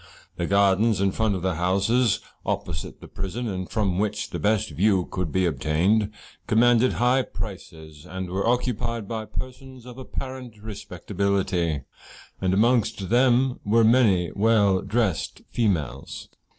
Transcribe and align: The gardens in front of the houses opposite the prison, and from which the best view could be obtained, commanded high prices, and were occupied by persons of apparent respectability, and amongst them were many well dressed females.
The 0.35 0.47
gardens 0.47 0.99
in 0.99 1.11
front 1.11 1.35
of 1.35 1.43
the 1.43 1.53
houses 1.57 2.21
opposite 2.43 3.01
the 3.01 3.07
prison, 3.07 3.47
and 3.47 3.69
from 3.69 3.99
which 3.99 4.31
the 4.31 4.39
best 4.39 4.71
view 4.71 5.05
could 5.05 5.31
be 5.31 5.45
obtained, 5.45 6.09
commanded 6.47 6.93
high 6.93 7.21
prices, 7.21 8.03
and 8.09 8.27
were 8.27 8.47
occupied 8.47 9.07
by 9.07 9.25
persons 9.25 9.85
of 9.85 9.99
apparent 9.99 10.57
respectability, 10.57 11.83
and 12.41 12.51
amongst 12.51 13.09
them 13.11 13.59
were 13.63 13.83
many 13.83 14.31
well 14.31 14.81
dressed 14.81 15.43
females. 15.51 16.29